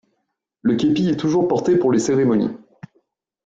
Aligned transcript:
Le 0.63 0.75
képi 0.77 1.09
est 1.09 1.15
toujours 1.15 1.47
porté 1.47 1.77
pour 1.77 1.91
les 1.91 1.99
cérémonies. 1.99 2.57